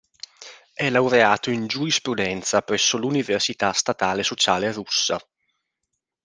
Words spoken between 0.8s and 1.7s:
laureato in